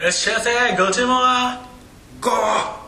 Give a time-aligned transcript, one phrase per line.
[0.00, 0.36] いらっしゃい？
[0.38, 0.50] ませ
[0.82, 1.60] ご注文は？
[2.22, 2.80] ゴーは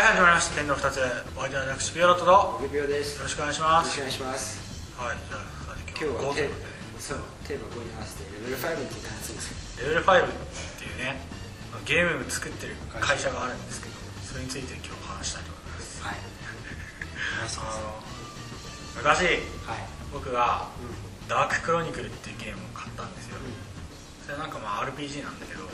[0.00, 0.54] い始まりました。
[0.54, 1.00] 天の二つ
[1.36, 2.30] お相手は私ピオロットと。
[2.30, 3.20] よ5秒です。
[3.20, 3.98] ろしくお願いします。
[3.98, 4.94] よろしくお願いします。
[4.96, 5.40] はいじゃあ
[5.90, 6.54] 今日はテーマ
[7.00, 7.18] そう
[7.48, 10.26] テーマ5に合わせてレベル5にですレベル5っ
[10.78, 11.20] ていうね
[11.84, 16.02] ゲームを作ってる会社があるんですけどそれについて今日話したいと思います。
[16.04, 16.16] はい。
[16.20, 17.56] お願いし
[19.00, 19.24] 昔
[19.64, 19.88] はい。
[20.12, 20.92] 僕がうん
[21.32, 23.40] 「ダーククロニクル」っていうゲームを買ったんですよ。
[24.26, 25.64] それなんかまあ RPG なんだけど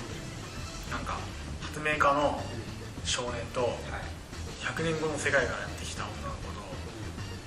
[0.92, 1.18] なんか
[1.62, 2.38] 発明家の
[3.04, 3.60] 少年と
[3.90, 4.06] はい。
[4.62, 6.62] 100年後の世界からやってきた女の子と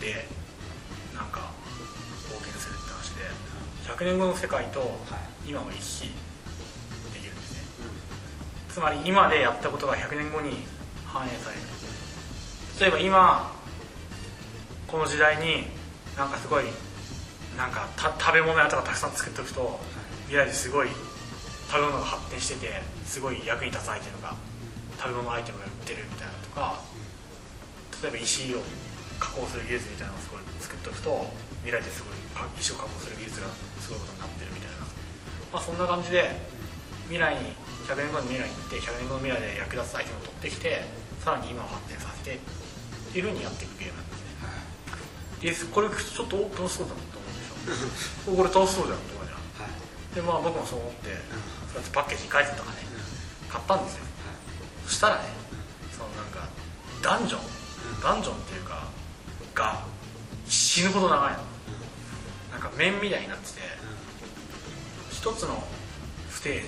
[0.04, 0.27] で
[1.16, 1.49] なんか
[2.30, 3.24] 冒険するって話で
[3.88, 4.85] 100年後の世界とは
[5.16, 5.49] い。
[5.49, 6.12] 今を行き来
[7.16, 7.62] できるんですね。
[8.70, 10.68] つまり今でやったことが100年後に
[11.08, 11.62] 反映される
[12.80, 13.52] 例えば今
[14.88, 15.66] この時代に
[16.16, 16.66] なんかすごい
[17.58, 19.80] なんかた食べ物屋とかたくさん作っておくと
[20.27, 20.90] 未来ですごい
[21.68, 24.36] 食べ物が発展しててすごい役に立つアイテムが
[24.98, 26.82] 食べ物アイテムが売ってるみたいなとか
[28.04, 28.62] 例えば石を
[29.20, 31.26] 加工する技術みたいなのをすごい作っておくと
[31.66, 32.18] 未来ですごい
[32.60, 33.48] 石を加工する技術が
[33.82, 34.86] すごいことになってるみたいな。
[35.52, 36.30] まあそんな感じで
[37.10, 40.84] 未来に100年後の未来に行って100年後の未来で役立つアイテムを取ってきて
[41.24, 42.40] さらに今を発展させてっ
[43.13, 44.16] ていうふうにやっていくゲームなんで
[45.55, 45.71] すね。
[45.71, 48.35] でこれちょっとお楽しそうだなと思うでしょ。
[48.35, 49.40] これ楽しそうじゃんとかじゃん。
[49.63, 50.15] はい。
[50.15, 51.15] でまあ僕もそう思って
[51.71, 52.84] そうやってパッケージに書いてたからね。
[53.48, 54.04] 買ったんですよ。
[54.88, 55.30] そしたらね
[55.96, 56.43] そのなんか
[57.02, 57.41] ダンジョン。
[58.04, 58.84] ダンジョンっていうか
[59.55, 59.85] が
[60.48, 61.40] 死ぬほど長いの。
[62.52, 63.62] なんか面みたいになってて
[65.12, 65.63] 一つの
[66.30, 66.68] ステージ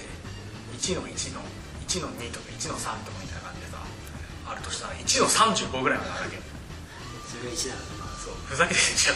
[0.80, 1.42] 1の1の
[1.88, 3.84] 1の2とか1の3とかみたいな感じでさ
[4.48, 6.40] あるとしたら1の35ぐらいまであるわけ？
[7.28, 7.76] それが1な。
[7.76, 7.82] の
[8.20, 9.14] そうふざけてるでしょ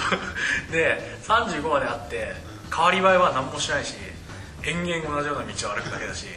[0.72, 2.34] で35まであって
[2.74, 3.96] 変わり映えは何もしないし
[4.64, 6.28] 延々同じような道を歩くだけだし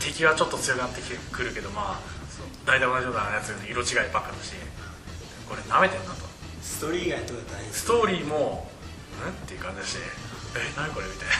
[0.00, 2.00] 敵はちょっと強くなってくるけどまあ
[2.66, 4.54] 大体同じようなやつの色違いばっかだし
[5.48, 6.26] これ舐めてんなと。
[6.60, 8.68] ストーリー以外どうだったらいいストーリーも
[9.22, 9.30] うん？
[9.30, 10.02] っていう感じがして
[10.58, 11.06] え何これ？
[11.06, 11.34] みたいな。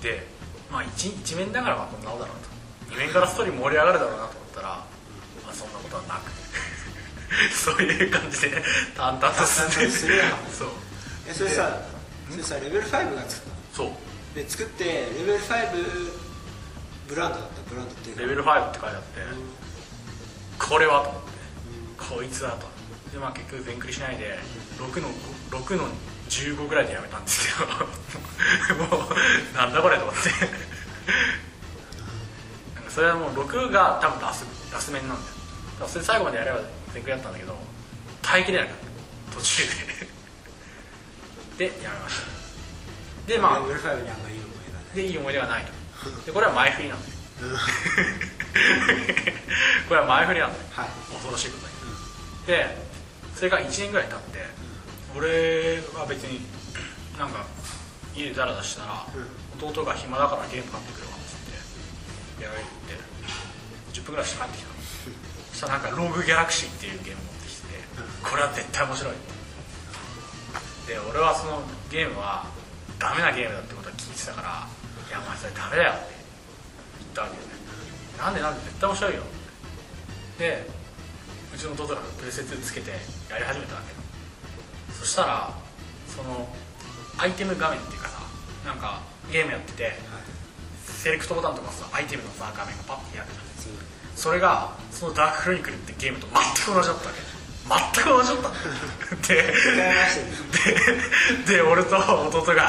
[0.00, 0.26] で
[0.70, 2.94] まあ一一面だからまあこんなことだろうと。
[2.94, 4.84] 二面からストーリー盛り上がるだろうなと思ったら、ま
[5.50, 6.30] あ、そんなことはなく
[7.54, 8.62] そういう感じで
[8.96, 10.16] 淡々と進んでる。
[10.16, 10.68] やんそう。
[11.28, 11.78] えそれさ
[12.30, 13.90] それさレベル5が作ったの？
[13.90, 13.96] そ
[14.32, 14.34] う。
[14.34, 16.12] で作ってレベル5
[17.08, 17.70] ブランドだった？
[17.70, 18.22] ブランドっていうか。
[18.22, 19.20] レベル5って書いてあって、
[20.58, 22.68] これはと思って、こいつだと。
[23.12, 24.38] でまあ結局全クリしないで
[24.78, 25.08] 6の
[25.50, 25.88] 6の
[26.28, 27.64] 15ぐらいでやめたんですけ
[28.74, 28.99] ど もう
[29.54, 30.30] なんだこれと思って。
[32.74, 35.36] なんかそれはもう6が多分ラスラス面なんだよ。
[35.80, 36.60] だそれ最後までやれば
[36.92, 37.56] 全クリだったんだけど
[38.22, 38.74] 耐えきれなかっ
[39.30, 39.36] た。
[39.36, 39.62] 途中
[41.58, 41.68] で。
[41.70, 42.16] でやめまし
[43.26, 43.32] た。
[43.32, 44.94] でまあレベル5にあんまりいい思いがない。
[44.94, 46.26] でいい思い出がないと。
[46.26, 47.12] でこれは前振りなんだよ。
[49.88, 50.64] これは前振りなんだよ。
[50.72, 50.88] はい。
[51.12, 51.70] 恐ろしいことに。
[52.46, 52.76] で
[53.36, 54.44] それが1年ぐらい経って
[55.16, 56.40] 俺は別に
[57.18, 57.44] なんか
[58.14, 59.06] 家でダラダラしたら、
[59.60, 63.00] 弟が暇だからゲーム買ってくるわっつってやめて。
[63.92, 64.74] 10分ぐらいして帰ってきたの。
[65.50, 67.68] そしたらなんかローグギャラクシーっていうゲーム持ってきてて
[68.22, 69.14] これは絶対面白い
[70.86, 72.46] で俺はそのゲームは
[72.98, 74.66] ダメなゲームだってことは聞いてたから
[75.08, 76.14] 「いやお前それダメだよ」って
[77.00, 77.50] 言ったわけよね。
[78.18, 79.22] なんでなんで絶対面白いよ
[80.38, 80.66] で
[81.54, 82.90] うちの弟がプレステ2つけて
[83.28, 83.92] やり始めたわけ
[84.94, 85.52] そしたら
[86.08, 86.48] その
[87.18, 87.99] アイテム画面っていう
[88.64, 89.00] なんか
[89.32, 89.98] ゲームやってて
[90.86, 93.44] セレクトボタンとかさアイテムのさ画面がパッて開くじゃん。
[93.64, 93.72] そう。
[94.16, 97.30] それがそのダーククロニクルってゲームと全く同じだったわけ。
[97.70, 99.16] 全く同じだった。
[99.28, 99.42] で
[101.46, 102.64] でで俺と弟が「うわ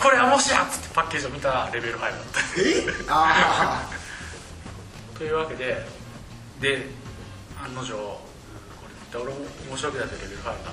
[0.00, 2.40] ーこれはもしや!」っつってパッケージを見たらレベル5だった。
[2.58, 2.86] え？
[3.08, 3.88] あ
[5.16, 5.86] というわけで
[6.60, 6.90] で
[7.64, 8.20] 案の定こ
[8.82, 9.38] れ絶対俺も
[9.70, 10.70] 面白くなってレベル5だからっつっ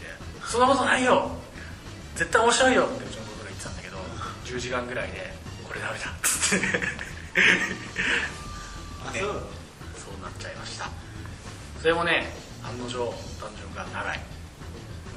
[0.00, 0.14] て
[0.46, 1.30] 「そんなことないよ
[2.16, 3.96] 絶対面白いよ」ってうちの弟が言ってたんだけど
[4.44, 5.34] 10時間ぐらいで
[5.68, 6.66] 「これダメだ」っつって。
[9.16, 9.28] そう
[9.96, 10.88] そうなっちゃいました。
[11.80, 12.32] それもね
[12.64, 12.98] 案の定
[13.40, 14.20] ダンジョンが長い。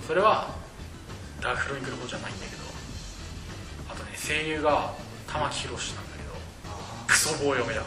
[0.06, 0.54] それは
[1.42, 2.64] ダーククロニクル方じゃないんだけど
[3.90, 4.94] あとね声優が
[5.28, 6.36] 玉木宏なんだけど
[7.08, 7.84] クソ棒読みだ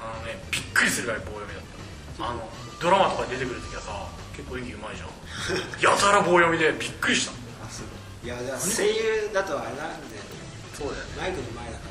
[0.00, 1.62] あのねびっくりするぐらい棒読みだっ
[2.18, 2.30] た。
[2.30, 2.48] あの
[2.80, 4.06] ドラマとかに出てくる時はさ
[4.36, 5.08] 結構演技うまいじゃん。
[5.82, 7.32] やたら棒読みでびっくりした
[8.24, 9.84] いやだ声優だとあれなんだ。
[9.84, 10.18] よね
[10.74, 11.10] そうだよね。
[11.18, 11.86] マイクの前だか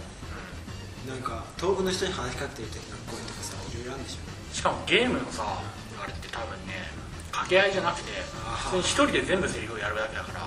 [1.07, 1.13] らね。
[1.13, 6.91] なんか遠くの人に話しかけてる時の声とかさいろいろあるんでしょしかもゲームのさあれって多分ね
[7.31, 10.39] 掛け合いじゃなくて普通に一人で全部セリフをやるだけだから。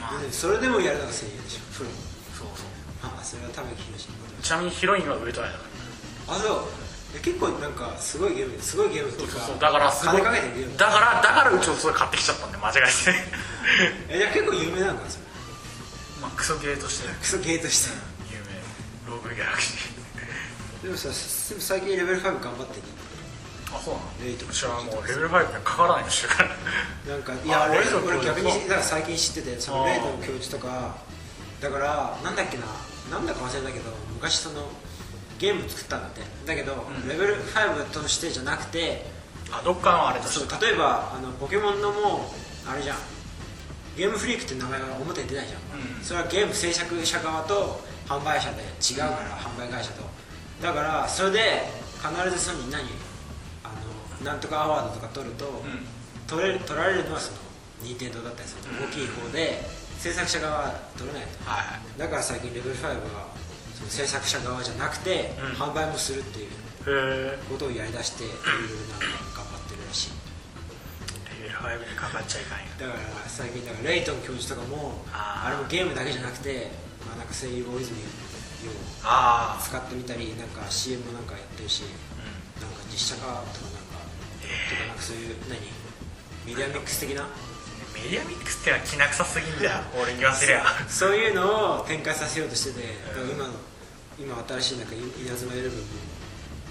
[0.00, 1.66] まあでそれでもやるのが声優でしょ。
[1.74, 1.90] プロ
[2.34, 2.70] そうそう。
[3.02, 5.64] あそれは玉木宏のことちなみにヒロインは上戸彩だか
[6.26, 6.66] らあそう。
[6.66, 6.87] え
[7.22, 10.76] 結構なんかすごいゲームすごいゲームっていうかそうだから金かけてるゲーム。
[10.76, 12.88] だからだからうちもそれ買ってきちゃったんで間違えて
[14.10, 15.24] えじゃあ結構有名なんかそれ。
[16.20, 17.08] まあクソゲーとして。
[17.08, 17.96] クソゲーとして。
[18.30, 19.16] 有名。
[19.16, 20.84] ローグギャラクシー。
[20.84, 22.82] でもさ最近レベル5頑張ってる。
[23.72, 24.06] あそうなの？
[24.24, 26.50] レイトうちはもうレベル5にかからないとしてるから
[27.12, 30.96] なんかいや俺あレイトの俺逆にだから最近知っててそのレイトの教授とか
[31.60, 32.64] だからなんだっけな
[33.10, 34.68] なんだか忘れたけど昔その
[35.38, 36.20] ゲーム作ったんだって。
[36.46, 37.08] だけど、ん。
[37.08, 39.06] レベル5としてじゃなくて
[39.50, 42.32] あどっかのあれとそうして例えばあのポケモンのも
[42.66, 42.96] うあれじゃん。
[43.96, 45.60] ゲームフリークって名前が表に出ないじゃん、
[45.98, 46.04] うん。
[46.04, 50.02] それはゲーム制作者側と販売者で違うから、販売会社と。
[50.62, 51.68] だからそれで
[51.98, 52.82] 必ずその何
[53.64, 53.74] あ
[54.22, 55.86] のなんとかアワードとか取ると、うん。
[56.28, 57.38] 取れる取られるのはその
[57.82, 59.62] 任天堂だったりすると大きい方で
[59.98, 61.50] 制作者側は取れないと。
[61.50, 61.98] はいはい。
[61.98, 63.27] だから最近レベル5は
[63.78, 65.54] その制作者側じゃなくて、うん。
[65.54, 68.42] 販売もするっていうことをやりだしていろいろ
[68.90, 70.10] なんか頑張ってるらしい。
[71.38, 76.70] レベル5にかかっちゃいかんよだから最近だからレイトン教授とかもあれもゲームだけじゃなくて、
[77.06, 77.98] まあ、なんか声優大泉
[78.64, 84.02] 洋をああ使ってみたりなんか CM もなんかやってるしうなんか実写化とかなんか
[84.42, 85.58] とかなんかそういう何？
[86.46, 87.22] メディアミックス的な？
[87.22, 87.26] ん
[88.04, 89.82] メディアミックスってのはきな臭すぎんだよ。
[89.98, 90.62] 俺に言わせりゃ。
[90.88, 93.54] そういうのを展開させようとしててだから今の
[94.18, 95.84] 今新しいなんか稲妻イレブンも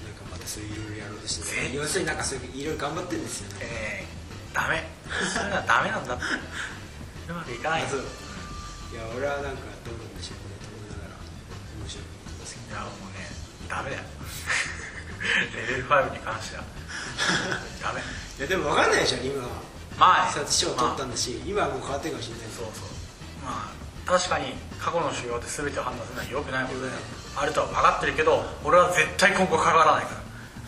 [0.08, 3.52] なんかまたそういういろいろやろうとしてて要するになんかそういういろいろ頑張ってるんですよ。
[3.60, 4.06] ねえ。
[4.52, 4.84] ー、ダメ。
[5.36, 6.24] それはダメなんだって。
[7.28, 7.84] うまくいかないい
[8.96, 10.56] や俺はなんかどうなんでしょうね。
[10.64, 11.20] と思いながら
[11.76, 13.28] 面白いと思いますけいやもうね
[13.68, 14.04] ダメだよ。
[15.60, 16.64] レベル5に関しては。
[17.84, 18.00] ダメ。
[18.00, 18.08] ど
[18.40, 22.48] いやでも分かんないでしょ今はまあそうやって賞を取ったんだし、今はもう変わってるかもしれない。
[22.54, 22.90] そうそう。
[23.44, 26.92] まあ確かに過去の修行で全てを判断するのは良くないことで
[27.36, 30.22] あるとは分かってるけど俺は絶対今後かからないから。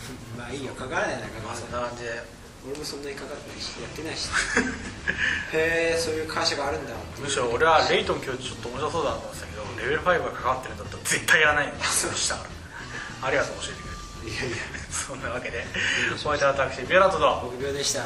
[0.44, 2.40] まあいいよかからないなかまあらそんな感じで。
[2.60, 4.28] 俺もそんなにかかってないしやってないし。
[5.56, 11.68] へえそういう会社があるんだむしろ俺はレイトン教授ちょっと面白そうだなと思ってたけどレベル5が関わってるんだったら絶対やらない。
[11.68, 12.12] よそう。
[12.12, 12.34] した。
[12.36, 12.42] か
[13.22, 13.88] らありがとう教えてく
[14.26, 14.56] れていやいや
[14.92, 15.64] そんなわけで
[16.14, 17.40] お相手は私ビオラントと。
[17.48, 18.04] 僕病でした